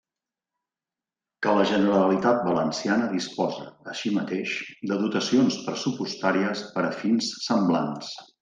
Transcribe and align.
Que 1.45 1.51
la 1.59 1.65
Generalitat 1.71 2.39
Valenciana 2.47 3.11
disposa, 3.13 3.67
així 3.93 4.15
mateix, 4.17 4.57
de 4.93 4.99
dotacions 5.05 5.61
pressupostàries 5.69 6.67
per 6.79 6.89
a 6.89 6.93
fins 7.05 7.33
semblants. 7.51 8.15